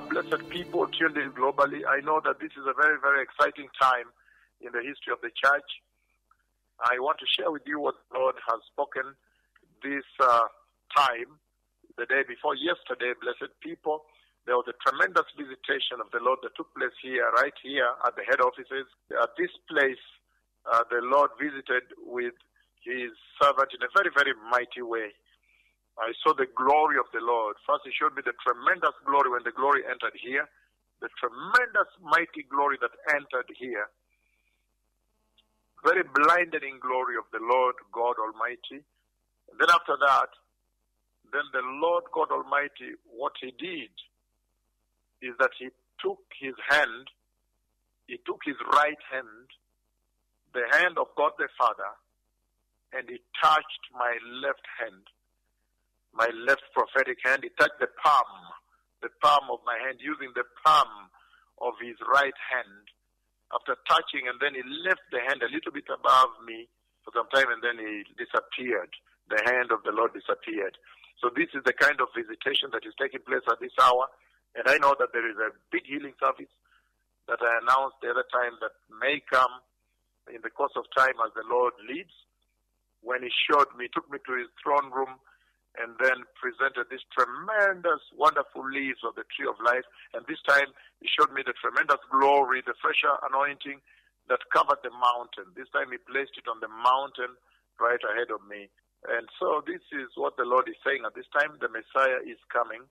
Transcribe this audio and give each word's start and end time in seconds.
Blessed 0.00 0.48
people 0.48 0.88
tuned 0.88 1.20
in 1.20 1.36
globally, 1.36 1.84
I 1.84 2.00
know 2.00 2.16
that 2.24 2.40
this 2.40 2.48
is 2.56 2.64
a 2.64 2.72
very, 2.72 2.96
very 2.96 3.20
exciting 3.20 3.68
time 3.76 4.08
in 4.64 4.72
the 4.72 4.80
history 4.80 5.12
of 5.12 5.20
the 5.20 5.28
church. 5.28 5.68
I 6.80 6.96
want 6.96 7.20
to 7.20 7.28
share 7.28 7.52
with 7.52 7.60
you 7.68 7.76
what 7.76 8.00
the 8.08 8.16
Lord 8.16 8.40
has 8.48 8.64
spoken 8.72 9.12
this 9.84 10.08
uh, 10.16 10.48
time, 10.96 11.36
the 12.00 12.08
day 12.08 12.24
before 12.24 12.56
yesterday, 12.56 13.12
blessed 13.20 13.52
people. 13.60 14.08
There 14.48 14.56
was 14.56 14.64
a 14.64 14.76
tremendous 14.80 15.28
visitation 15.36 16.00
of 16.00 16.08
the 16.08 16.24
Lord 16.24 16.40
that 16.40 16.56
took 16.56 16.72
place 16.72 16.96
here, 17.04 17.28
right 17.36 17.54
here 17.60 17.92
at 18.08 18.16
the 18.16 18.24
head 18.24 18.40
offices. 18.40 18.88
At 19.12 19.36
this 19.36 19.52
place, 19.68 20.00
uh, 20.72 20.88
the 20.88 21.04
Lord 21.04 21.36
visited 21.36 21.92
with 22.00 22.32
his 22.80 23.12
servant 23.36 23.76
in 23.76 23.84
a 23.84 23.92
very, 23.92 24.08
very 24.08 24.32
mighty 24.48 24.80
way. 24.80 25.12
I 26.02 26.10
saw 26.18 26.34
the 26.34 26.50
glory 26.58 26.98
of 26.98 27.06
the 27.14 27.22
Lord. 27.22 27.54
First, 27.62 27.86
He 27.86 27.94
showed 27.94 28.18
me 28.18 28.26
the 28.26 28.34
tremendous 28.42 28.98
glory 29.06 29.30
when 29.30 29.46
the 29.46 29.54
glory 29.54 29.86
entered 29.86 30.18
here, 30.18 30.50
the 30.98 31.06
tremendous, 31.14 31.86
mighty 32.02 32.42
glory 32.50 32.74
that 32.82 32.90
entered 33.14 33.46
here. 33.54 33.86
Very 35.86 36.02
blinding 36.02 36.82
glory 36.82 37.14
of 37.14 37.30
the 37.30 37.38
Lord 37.38 37.78
God 37.94 38.18
Almighty. 38.18 38.82
And 38.82 39.56
then 39.62 39.70
after 39.70 39.94
that, 39.94 40.30
then 41.30 41.46
the 41.54 41.62
Lord 41.78 42.02
God 42.10 42.34
Almighty, 42.34 42.98
what 43.06 43.38
He 43.38 43.54
did 43.54 43.94
is 45.22 45.38
that 45.38 45.54
He 45.54 45.70
took 46.02 46.18
His 46.34 46.58
hand, 46.66 47.06
He 48.10 48.18
took 48.26 48.42
His 48.42 48.58
right 48.74 49.02
hand, 49.06 49.46
the 50.50 50.66
hand 50.74 50.98
of 50.98 51.14
God 51.14 51.38
the 51.38 51.46
Father, 51.54 51.94
and 52.90 53.06
He 53.06 53.22
touched 53.38 53.84
my 53.94 54.18
left 54.42 54.66
hand 54.82 55.06
my 56.14 56.28
left 56.46 56.62
prophetic 56.72 57.18
hand. 57.24 57.44
He 57.44 57.50
touched 57.58 57.80
the 57.80 57.88
palm, 58.00 58.32
the 59.00 59.10
palm 59.20 59.48
of 59.50 59.60
my 59.64 59.76
hand, 59.80 59.98
using 60.00 60.32
the 60.36 60.44
palm 60.64 61.10
of 61.60 61.74
his 61.80 61.96
right 62.08 62.36
hand. 62.52 62.84
After 63.52 63.76
touching, 63.84 64.28
and 64.28 64.40
then 64.40 64.56
he 64.56 64.64
left 64.88 65.04
the 65.12 65.20
hand 65.20 65.44
a 65.44 65.52
little 65.52 65.72
bit 65.72 65.84
above 65.92 66.32
me 66.44 66.68
for 67.04 67.12
some 67.12 67.28
time, 67.28 67.52
and 67.52 67.60
then 67.60 67.76
he 67.76 68.04
disappeared. 68.16 68.88
The 69.28 69.44
hand 69.44 69.72
of 69.72 69.84
the 69.84 69.92
Lord 69.92 70.16
disappeared. 70.16 70.76
So 71.20 71.28
this 71.30 71.52
is 71.54 71.62
the 71.62 71.76
kind 71.76 72.00
of 72.00 72.10
visitation 72.16 72.72
that 72.72 72.82
is 72.82 72.96
taking 72.96 73.20
place 73.22 73.44
at 73.46 73.60
this 73.60 73.76
hour. 73.78 74.08
And 74.56 74.66
I 74.66 74.76
know 74.80 74.96
that 74.98 75.12
there 75.12 75.24
is 75.28 75.36
a 75.36 75.54
big 75.70 75.84
healing 75.84 76.16
service 76.18 76.50
that 77.28 77.40
I 77.40 77.60
announced 77.62 78.00
the 78.02 78.10
other 78.10 78.26
time 78.32 78.58
that 78.60 78.74
may 78.88 79.22
come 79.30 79.62
in 80.32 80.42
the 80.42 80.50
course 80.50 80.74
of 80.76 80.84
time 80.96 81.16
as 81.24 81.32
the 81.36 81.46
Lord 81.46 81.72
leads. 81.86 82.12
When 83.00 83.22
he 83.22 83.30
showed 83.30 83.70
me, 83.76 83.88
took 83.92 84.10
me 84.10 84.18
to 84.18 84.32
his 84.38 84.50
throne 84.62 84.90
room, 84.90 85.18
and 85.80 85.96
then 85.96 86.28
presented 86.36 86.92
these 86.92 87.04
tremendous, 87.16 88.02
wonderful 88.12 88.64
leaves 88.68 89.00
of 89.06 89.16
the 89.16 89.24
tree 89.32 89.48
of 89.48 89.56
life. 89.64 89.86
And 90.12 90.24
this 90.28 90.40
time 90.44 90.68
he 91.00 91.08
showed 91.08 91.32
me 91.32 91.40
the 91.40 91.56
tremendous 91.56 92.02
glory, 92.12 92.60
the 92.60 92.76
fresher 92.80 93.16
anointing 93.24 93.80
that 94.28 94.44
covered 94.52 94.84
the 94.84 94.92
mountain. 94.92 95.48
This 95.56 95.70
time 95.72 95.90
he 95.90 95.98
placed 96.04 96.36
it 96.36 96.46
on 96.46 96.60
the 96.60 96.68
mountain 96.68 97.32
right 97.80 98.00
ahead 98.04 98.28
of 98.28 98.44
me. 98.44 98.68
And 99.08 99.26
so 99.40 99.64
this 99.66 99.82
is 99.90 100.14
what 100.14 100.38
the 100.38 100.46
Lord 100.46 100.68
is 100.70 100.78
saying. 100.86 101.02
At 101.02 101.16
this 101.18 101.26
time, 101.34 101.58
the 101.58 101.72
Messiah 101.72 102.22
is 102.22 102.38
coming. 102.52 102.86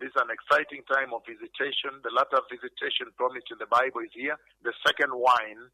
This 0.00 0.08
is 0.08 0.18
an 0.22 0.32
exciting 0.32 0.86
time 0.88 1.12
of 1.12 1.20
visitation. 1.28 2.00
The 2.00 2.14
latter 2.14 2.40
visitation 2.48 3.12
promised 3.20 3.52
in 3.52 3.60
the 3.60 3.68
Bible 3.68 4.00
is 4.00 4.14
here. 4.16 4.40
The 4.64 4.72
second 4.86 5.12
wine, 5.12 5.68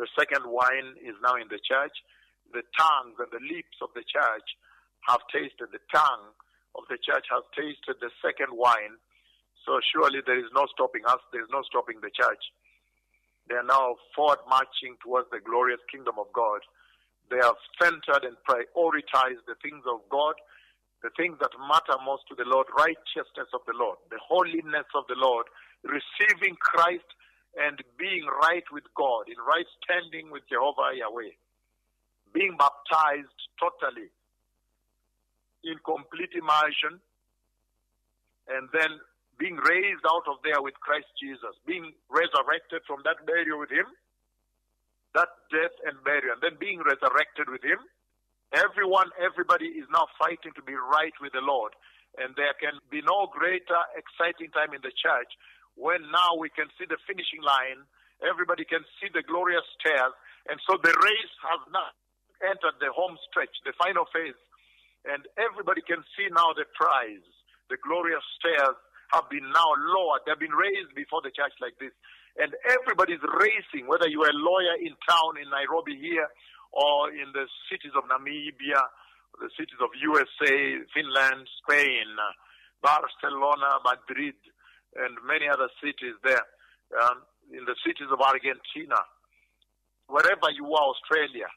the 0.00 0.08
second 0.16 0.48
wine 0.48 0.96
is 1.04 1.14
now 1.20 1.36
in 1.36 1.52
the 1.52 1.60
church. 1.60 1.92
The 2.56 2.64
tongues 2.72 3.20
and 3.20 3.28
the 3.28 3.44
lips 3.44 3.76
of 3.84 3.92
the 3.92 4.08
church 4.08 4.48
have 5.08 5.20
tasted, 5.32 5.70
the 5.72 5.82
tongue 5.90 6.30
of 6.74 6.84
the 6.88 6.98
church 6.98 7.26
has 7.30 7.44
tasted 7.56 7.98
the 8.00 8.10
second 8.22 8.54
wine. 8.54 8.96
So 9.66 9.78
surely 9.94 10.20
there 10.24 10.38
is 10.38 10.50
no 10.54 10.66
stopping 10.74 11.02
us, 11.06 11.20
there 11.32 11.42
is 11.42 11.50
no 11.52 11.62
stopping 11.62 12.00
the 12.02 12.10
church. 12.10 12.42
They 13.48 13.58
are 13.58 13.66
now 13.66 13.96
forward 14.14 14.42
marching 14.48 14.96
towards 15.02 15.30
the 15.30 15.42
glorious 15.42 15.82
kingdom 15.90 16.18
of 16.18 16.30
God. 16.32 16.62
They 17.30 17.42
have 17.42 17.58
centered 17.80 18.22
and 18.22 18.38
prioritized 18.46 19.46
the 19.46 19.58
things 19.62 19.82
of 19.86 20.02
God, 20.10 20.34
the 21.02 21.10
things 21.16 21.38
that 21.40 21.50
matter 21.58 21.98
most 22.04 22.22
to 22.30 22.34
the 22.38 22.46
Lord, 22.46 22.66
righteousness 22.76 23.50
of 23.54 23.62
the 23.66 23.74
Lord, 23.74 23.98
the 24.10 24.22
holiness 24.22 24.86
of 24.94 25.06
the 25.08 25.18
Lord, 25.18 25.46
receiving 25.82 26.54
Christ 26.60 27.06
and 27.58 27.82
being 27.98 28.26
right 28.40 28.64
with 28.70 28.84
God, 28.94 29.26
in 29.26 29.36
right 29.42 29.66
standing 29.82 30.30
with 30.30 30.46
Jehovah 30.48 30.94
Yahweh, 30.94 31.34
being 32.32 32.56
baptized 32.56 33.38
totally 33.58 34.08
in 35.64 35.78
complete 35.84 36.34
immersion 36.34 37.00
and 38.48 38.68
then 38.74 38.98
being 39.38 39.56
raised 39.56 40.04
out 40.06 40.26
of 40.28 40.38
there 40.44 40.60
with 40.62 40.74
Christ 40.78 41.08
Jesus, 41.18 41.54
being 41.66 41.94
resurrected 42.10 42.82
from 42.86 43.02
that 43.06 43.24
burial 43.26 43.58
with 43.58 43.70
Him, 43.70 43.86
that 45.14 45.30
death 45.50 45.74
and 45.86 45.98
burial, 46.04 46.38
and 46.38 46.42
then 46.42 46.56
being 46.58 46.82
resurrected 46.82 47.48
with 47.48 47.62
Him. 47.64 47.80
Everyone, 48.52 49.08
everybody 49.16 49.72
is 49.80 49.88
now 49.88 50.06
fighting 50.20 50.52
to 50.54 50.62
be 50.62 50.76
right 50.76 51.14
with 51.24 51.32
the 51.32 51.40
Lord. 51.40 51.72
And 52.20 52.36
there 52.36 52.52
can 52.60 52.76
be 52.92 53.00
no 53.00 53.32
greater 53.32 53.80
exciting 53.96 54.52
time 54.52 54.76
in 54.76 54.84
the 54.84 54.92
church 54.92 55.32
when 55.80 56.04
now 56.12 56.36
we 56.36 56.52
can 56.52 56.68
see 56.76 56.84
the 56.84 57.00
finishing 57.08 57.40
line. 57.40 57.88
Everybody 58.20 58.68
can 58.68 58.84
see 59.00 59.08
the 59.08 59.24
glorious 59.24 59.64
stairs. 59.80 60.12
And 60.52 60.60
so 60.68 60.76
the 60.76 60.92
race 60.92 61.34
has 61.48 61.60
now 61.72 61.88
entered 62.44 62.76
the 62.84 62.92
home 62.92 63.16
stretch, 63.24 63.56
the 63.64 63.72
final 63.80 64.04
phase 64.12 64.36
and 65.04 65.26
everybody 65.34 65.82
can 65.82 66.02
see 66.14 66.30
now 66.30 66.54
the 66.54 66.66
prize. 66.78 67.26
The 67.70 67.78
glorious 67.82 68.22
stairs 68.38 68.76
have 69.12 69.28
been 69.28 69.44
now 69.50 69.70
lowered. 69.92 70.22
They've 70.24 70.38
been 70.38 70.54
raised 70.54 70.94
before 70.94 71.20
the 71.20 71.34
church 71.34 71.52
like 71.60 71.76
this. 71.82 71.92
And 72.40 72.54
everybody's 72.64 73.20
racing, 73.20 73.90
whether 73.90 74.08
you're 74.08 74.30
a 74.30 74.40
lawyer 74.40 74.80
in 74.80 74.96
town 75.04 75.36
in 75.36 75.52
Nairobi 75.52 76.00
here 76.00 76.28
or 76.72 77.12
in 77.12 77.28
the 77.36 77.44
cities 77.68 77.92
of 77.92 78.08
Namibia, 78.08 78.80
the 79.36 79.52
cities 79.58 79.76
of 79.84 79.92
USA, 80.00 80.80
Finland, 80.96 81.44
Spain, 81.60 82.08
Barcelona, 82.80 83.84
Madrid, 83.84 84.36
and 84.96 85.12
many 85.28 85.48
other 85.48 85.68
cities 85.80 86.16
there, 86.24 86.46
um, 87.04 87.24
in 87.52 87.64
the 87.68 87.76
cities 87.84 88.08
of 88.08 88.20
Argentina, 88.20 88.96
wherever 90.08 90.48
you 90.56 90.68
are, 90.72 90.88
Australia. 90.92 91.48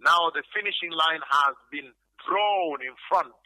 Now 0.00 0.32
the 0.32 0.44
finishing 0.52 0.92
line 0.92 1.20
has 1.20 1.56
been 1.72 1.92
drawn 2.26 2.80
in 2.82 2.94
front, 3.08 3.40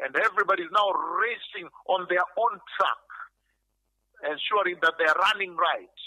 and 0.00 0.14
everybody 0.16 0.64
is 0.64 0.72
now 0.72 0.90
racing 1.20 1.68
on 1.88 2.06
their 2.08 2.24
own 2.38 2.54
track, 2.76 3.04
ensuring 4.26 4.78
that 4.82 4.94
they 4.98 5.06
are 5.06 5.20
running 5.32 5.54
right, 5.56 5.98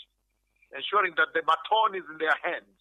ensuring 0.75 1.13
that 1.16 1.31
the 1.33 1.44
baton 1.45 1.95
is 1.95 2.06
in 2.11 2.17
their 2.19 2.35
hands, 2.44 2.77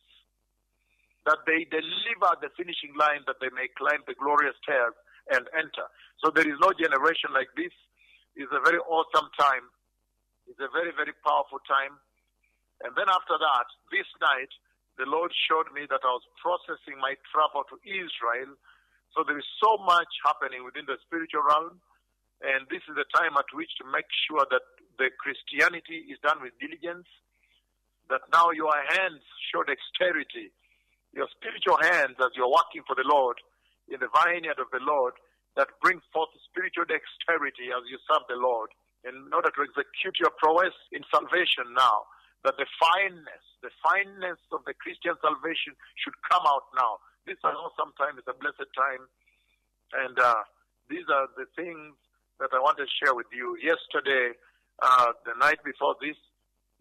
that 1.27 1.43
they 1.47 1.67
deliver 1.71 2.39
the 2.43 2.51
finishing 2.55 2.95
line, 2.95 3.23
that 3.27 3.39
they 3.43 3.51
may 3.55 3.67
climb 3.75 4.03
the 4.07 4.15
glorious 4.15 4.55
stairs 4.63 4.95
and 5.35 5.47
enter. 5.59 5.87
So 6.23 6.31
there 6.31 6.47
is 6.47 6.59
no 6.63 6.71
generation 6.75 7.35
like 7.35 7.51
this. 7.59 7.75
It's 8.39 8.53
a 8.55 8.63
very 8.63 8.79
awesome 8.87 9.27
time. 9.35 9.67
It's 10.47 10.63
a 10.63 10.71
very, 10.71 10.95
very 10.95 11.15
powerful 11.27 11.59
time. 11.67 11.99
And 12.87 12.95
then 12.95 13.11
after 13.11 13.35
that, 13.35 13.67
this 13.91 14.07
night, 14.23 14.53
the 14.99 15.09
Lord 15.09 15.33
showed 15.51 15.69
me 15.75 15.85
that 15.91 16.05
I 16.05 16.13
was 16.15 16.25
processing 16.39 16.97
my 17.01 17.19
travel 17.33 17.67
to 17.69 17.77
Israel 17.85 18.55
so 19.15 19.25
there 19.27 19.39
is 19.39 19.49
so 19.63 19.79
much 19.85 20.11
happening 20.25 20.65
within 20.65 20.87
the 20.87 20.99
spiritual 21.07 21.45
realm, 21.45 21.79
and 22.43 22.69
this 22.69 22.85
is 22.89 22.95
the 22.97 23.09
time 23.17 23.37
at 23.37 23.49
which 23.57 23.71
to 23.81 23.85
make 23.89 24.09
sure 24.29 24.45
that 24.51 24.65
the 24.99 25.09
Christianity 25.21 26.09
is 26.09 26.19
done 26.21 26.41
with 26.41 26.57
diligence, 26.61 27.09
that 28.09 28.25
now 28.33 28.51
your 28.53 28.73
hands 28.97 29.25
show 29.53 29.65
dexterity, 29.65 30.53
your 31.13 31.29
spiritual 31.37 31.81
hands 31.81 32.17
as 32.21 32.33
you're 32.37 32.51
working 32.51 32.85
for 32.85 32.95
the 32.95 33.07
Lord 33.09 33.41
in 33.89 34.01
the 34.01 34.11
vineyard 34.13 34.59
of 34.61 34.69
the 34.73 34.83
Lord, 34.83 35.15
that 35.57 35.73
bring 35.81 36.01
forth 36.13 36.29
spiritual 36.45 36.85
dexterity 36.85 37.73
as 37.73 37.85
you 37.89 37.97
serve 38.05 38.29
the 38.29 38.37
Lord 38.37 38.69
in 39.09 39.15
order 39.33 39.49
to 39.49 39.61
execute 39.65 40.21
your 40.21 40.35
prowess 40.37 40.75
in 40.93 41.01
salvation 41.09 41.73
now. 41.73 42.05
The 42.55 42.69
fineness, 42.79 43.45
the 43.63 43.75
fineness 43.83 44.39
of 44.53 44.63
the 44.67 44.75
Christian 44.79 45.19
salvation 45.19 45.75
should 45.99 46.15
come 46.31 46.47
out 46.47 46.71
now 46.79 47.03
this 47.27 47.43
I 47.43 47.51
know 47.53 47.75
sometimes 47.75 48.23
is 48.23 48.31
a 48.31 48.39
blessed 48.39 48.71
time. 48.79 49.03
And 50.07 50.15
uh, 50.15 50.47
these 50.87 51.05
are 51.11 51.27
the 51.35 51.51
things 51.59 51.99
that 52.39 52.55
I 52.55 52.63
want 52.63 52.79
to 52.79 52.87
share 53.03 53.19
with 53.19 53.27
you. 53.35 53.59
Yesterday, 53.59 54.39
uh, 54.79 55.11
the 55.27 55.35
night 55.43 55.59
before 55.67 55.99
this, 55.99 56.15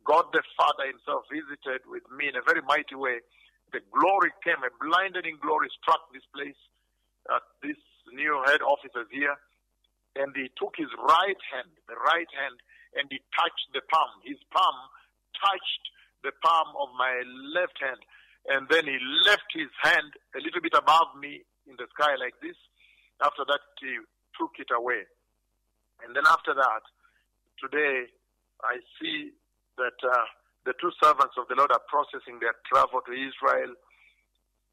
God 0.05 0.29
the 0.37 0.45
Father 0.53 0.85
Himself 0.85 1.25
visited 1.33 1.81
with 1.89 2.05
me 2.13 2.29
in 2.29 2.37
a 2.37 2.45
very 2.45 2.61
mighty 2.61 2.93
way. 2.93 3.25
The 3.73 3.81
glory 3.89 4.29
came, 4.45 4.61
a 4.61 4.69
blinding 4.77 5.41
glory 5.41 5.73
struck 5.81 6.05
this 6.13 6.23
place, 6.29 6.57
uh, 7.25 7.41
this 7.65 7.81
new 8.13 8.37
head 8.45 8.61
officers 8.61 9.09
here, 9.09 9.33
and 10.13 10.29
He 10.37 10.53
took 10.61 10.77
His 10.77 10.93
right 11.01 11.41
hand, 11.49 11.73
the 11.89 11.97
right 11.97 12.29
hand, 12.37 12.61
and 12.93 13.09
He 13.09 13.17
touched 13.33 13.73
the 13.73 13.81
palm. 13.89 14.21
His 14.21 14.37
palm 14.53 14.77
touched 15.41 15.83
the 16.23 16.31
palm 16.43 16.73
of 16.79 16.89
my 16.97 17.21
left 17.53 17.77
hand 17.81 18.01
and 18.47 18.69
then 18.69 18.85
he 18.85 18.97
left 19.25 19.49
his 19.53 19.69
hand 19.81 20.13
a 20.37 20.39
little 20.39 20.61
bit 20.61 20.77
above 20.77 21.17
me 21.17 21.41
in 21.65 21.75
the 21.77 21.89
sky 21.97 22.13
like 22.21 22.37
this. 22.41 22.57
After 23.21 23.41
that, 23.47 23.61
he 23.81 23.97
took 24.37 24.53
it 24.61 24.69
away. 24.69 25.09
And 26.05 26.13
then 26.13 26.29
after 26.29 26.53
that, 26.53 26.83
today 27.57 28.05
I 28.61 28.77
see 29.01 29.33
that 29.81 29.97
uh, 30.05 30.25
the 30.65 30.77
two 30.77 30.93
servants 31.01 31.33
of 31.41 31.49
the 31.49 31.57
Lord 31.57 31.71
are 31.73 31.81
processing 31.89 32.37
their 32.37 32.53
travel 32.69 33.01
to 33.01 33.13
Israel. 33.13 33.73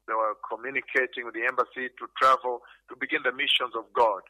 They 0.05 0.13
were 0.13 0.37
communicating 0.45 1.25
with 1.25 1.33
the 1.33 1.47
embassy 1.47 1.89
to 1.89 2.05
travel 2.19 2.61
to 2.91 2.93
begin 2.99 3.25
the 3.25 3.33
missions 3.33 3.73
of 3.73 3.89
God. 3.95 4.21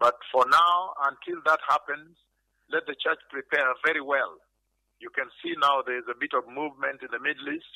But 0.00 0.18
for 0.32 0.42
now, 0.50 0.94
until 1.06 1.38
that 1.46 1.60
happens, 1.68 2.16
let 2.72 2.86
the 2.86 2.96
church 2.98 3.20
prepare 3.30 3.68
very 3.84 4.00
well. 4.00 4.40
You 4.98 5.10
can 5.14 5.30
see 5.42 5.54
now 5.58 5.82
there's 5.86 6.10
a 6.10 6.18
bit 6.18 6.34
of 6.34 6.46
movement 6.50 7.06
in 7.06 7.10
the 7.14 7.22
Middle 7.22 7.54
East. 7.54 7.70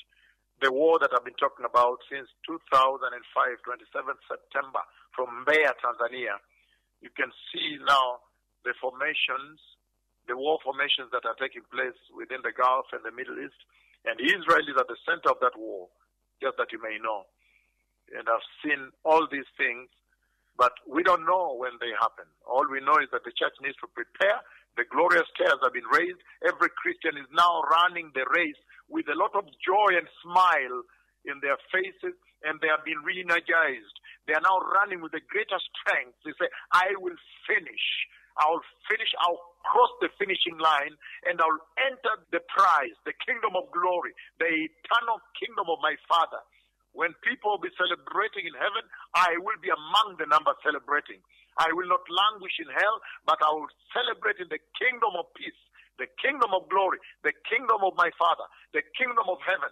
The 0.59 0.71
war 0.75 0.99
that 0.99 1.11
I've 1.15 1.27
been 1.27 1.39
talking 1.39 1.67
about 1.67 2.03
since 2.11 2.31
2005, 2.47 3.11
27th 3.11 4.23
September, 4.27 4.83
from 5.15 5.47
Mbeya, 5.47 5.75
Tanzania. 5.79 6.39
You 7.03 7.11
can 7.15 7.31
see 7.51 7.79
now 7.83 8.23
the 8.63 8.75
formations, 8.79 9.59
the 10.31 10.39
war 10.39 10.59
formations 10.63 11.11
that 11.11 11.27
are 11.27 11.39
taking 11.39 11.67
place 11.71 11.99
within 12.15 12.43
the 12.47 12.55
Gulf 12.55 12.91
and 12.95 13.03
the 13.03 13.15
Middle 13.15 13.39
East. 13.39 13.59
And 14.07 14.19
Israel 14.19 14.67
is 14.67 14.79
at 14.79 14.91
the 14.91 14.99
center 15.07 15.31
of 15.31 15.39
that 15.43 15.55
war, 15.59 15.91
just 16.43 16.59
that 16.59 16.71
you 16.75 16.83
may 16.83 16.99
know. 16.99 17.27
And 18.15 18.27
I've 18.27 18.47
seen 18.63 18.91
all 19.07 19.27
these 19.31 19.49
things, 19.55 19.91
but 20.59 20.75
we 20.87 21.03
don't 21.03 21.27
know 21.27 21.55
when 21.55 21.79
they 21.79 21.95
happen. 21.99 22.27
All 22.47 22.67
we 22.67 22.83
know 22.83 22.99
is 22.99 23.11
that 23.15 23.23
the 23.23 23.35
church 23.35 23.55
needs 23.63 23.79
to 23.83 23.89
prepare. 23.91 24.43
The 24.77 24.89
glorious 24.89 25.29
stairs 25.37 25.61
have 25.63 25.77
been 25.77 25.89
raised. 25.93 26.21
Every 26.41 26.73
Christian 26.81 27.21
is 27.21 27.29
now 27.33 27.61
running 27.69 28.11
the 28.17 28.25
race 28.33 28.57
with 28.89 29.05
a 29.13 29.19
lot 29.19 29.37
of 29.37 29.45
joy 29.61 29.97
and 29.97 30.09
smile 30.25 30.81
in 31.29 31.39
their 31.45 31.61
faces, 31.69 32.17
and 32.43 32.59
they 32.61 32.73
have 32.73 32.85
been 32.85 33.01
re 33.05 33.21
energized. 33.21 33.97
They 34.27 34.35
are 34.35 34.45
now 34.45 34.59
running 34.81 35.03
with 35.03 35.13
the 35.13 35.25
greater 35.29 35.61
strength. 35.61 36.17
They 36.25 36.33
say, 36.41 36.49
I 36.73 36.97
will 36.99 37.19
finish. 37.45 37.85
I'll 38.41 38.65
finish, 38.89 39.13
I'll 39.21 39.41
cross 39.61 39.93
the 40.01 40.09
finishing 40.17 40.57
line, 40.57 40.97
and 41.29 41.37
I'll 41.37 41.63
enter 41.85 42.17
the 42.33 42.41
prize, 42.49 42.97
the 43.05 43.13
kingdom 43.21 43.53
of 43.61 43.69
glory, 43.77 44.17
the 44.41 44.49
eternal 44.49 45.21
kingdom 45.37 45.69
of 45.69 45.85
my 45.85 46.01
Father. 46.09 46.41
When 46.97 47.13
people 47.25 47.57
will 47.57 47.65
be 47.65 47.73
celebrating 47.77 48.49
in 48.49 48.57
heaven, 48.57 48.85
I 49.17 49.37
will 49.41 49.61
be 49.61 49.73
among 49.73 50.17
the 50.21 50.29
number 50.29 50.53
celebrating. 50.65 51.21
I 51.59 51.73
will 51.73 51.89
not 51.89 52.05
languish 52.09 52.57
in 52.61 52.71
hell, 52.73 52.97
but 53.27 53.41
I 53.43 53.51
will 53.53 53.71
celebrate 53.93 54.41
in 54.41 54.49
the 54.49 54.63
kingdom 54.79 55.13
of 55.19 55.29
peace, 55.37 55.57
the 55.99 56.09
kingdom 56.21 56.53
of 56.57 56.69
glory, 56.73 56.99
the 57.23 57.35
kingdom 57.49 57.85
of 57.85 57.97
my 57.97 58.11
Father, 58.17 58.47
the 58.73 58.85
kingdom 58.97 59.29
of 59.29 59.39
heaven. 59.45 59.71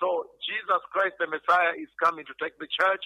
So 0.00 0.28
Jesus 0.44 0.82
Christ, 0.92 1.16
the 1.22 1.30
Messiah, 1.30 1.76
is 1.78 1.90
coming 2.02 2.26
to 2.28 2.36
take 2.42 2.56
the 2.60 2.68
church. 2.68 3.04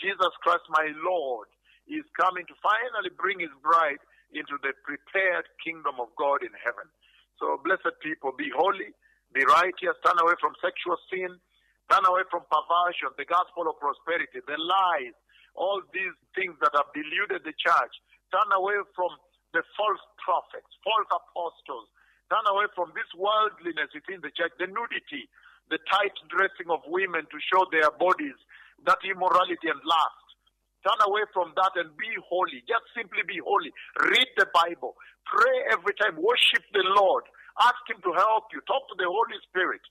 Jesus 0.00 0.32
Christ, 0.42 0.66
my 0.70 0.90
Lord, 1.04 1.48
is 1.86 2.04
coming 2.18 2.44
to 2.46 2.56
finally 2.62 3.12
bring 3.14 3.40
his 3.40 3.52
bride 3.62 4.02
into 4.34 4.60
the 4.60 4.76
prepared 4.84 5.46
kingdom 5.62 6.02
of 6.02 6.12
God 6.18 6.44
in 6.44 6.52
heaven. 6.60 6.84
So, 7.40 7.56
blessed 7.64 7.96
people, 8.02 8.34
be 8.36 8.50
holy, 8.52 8.92
be 9.32 9.46
righteous, 9.46 9.96
turn 10.04 10.18
away 10.20 10.36
from 10.42 10.58
sexual 10.60 10.98
sin, 11.08 11.38
Turn 11.88 12.04
away 12.04 12.20
from 12.28 12.44
perversion, 12.52 13.16
the 13.16 13.24
gospel 13.24 13.64
of 13.64 13.80
prosperity, 13.80 14.44
the 14.44 14.60
lies, 14.60 15.16
all 15.54 15.80
these 15.92 16.14
things 16.34 16.56
that 16.60 16.74
have 16.74 16.90
deluded 16.92 17.44
the 17.44 17.54
church. 17.56 17.94
Turn 18.32 18.48
away 18.52 18.76
from 18.92 19.12
the 19.56 19.64
false 19.76 20.04
prophets, 20.20 20.68
false 20.84 21.08
apostles. 21.08 21.88
Turn 22.28 22.44
away 22.52 22.68
from 22.76 22.92
this 22.92 23.08
worldliness 23.16 23.88
within 23.96 24.20
the 24.20 24.32
church, 24.32 24.52
the 24.60 24.68
nudity, 24.68 25.28
the 25.72 25.80
tight 25.88 26.12
dressing 26.28 26.68
of 26.68 26.84
women 26.88 27.24
to 27.28 27.38
show 27.40 27.64
their 27.72 27.88
bodies, 27.96 28.36
that 28.84 29.00
immorality 29.04 29.68
and 29.68 29.80
lust. 29.80 30.26
Turn 30.84 31.00
away 31.08 31.24
from 31.34 31.52
that 31.56 31.72
and 31.74 31.90
be 31.96 32.12
holy. 32.22 32.62
Just 32.68 32.86
simply 32.94 33.24
be 33.26 33.40
holy. 33.42 33.72
Read 33.98 34.30
the 34.36 34.46
Bible. 34.54 34.94
Pray 35.26 35.74
every 35.74 35.92
time. 35.98 36.16
Worship 36.16 36.62
the 36.72 36.84
Lord. 36.96 37.24
Ask 37.60 37.82
Him 37.90 37.98
to 38.04 38.12
help 38.14 38.52
you. 38.54 38.62
Talk 38.68 38.86
to 38.88 38.96
the 38.96 39.08
Holy 39.08 39.36
Spirit 39.50 39.82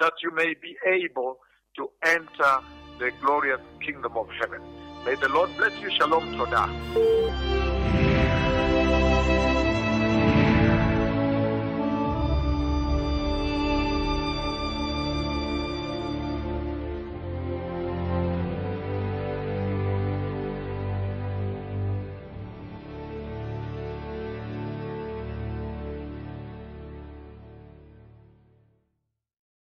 that 0.00 0.12
you 0.22 0.34
may 0.34 0.54
be 0.58 0.74
able 0.82 1.38
to 1.76 1.88
enter 2.04 2.52
the 2.98 3.10
glorious 3.20 3.60
kingdom 3.84 4.16
of 4.16 4.28
heaven. 4.40 4.60
May 5.04 5.16
the 5.16 5.28
Lord 5.28 5.50
bless 5.56 5.78
you. 5.80 5.90
Shalom 5.90 6.34
Todah. 6.34 7.71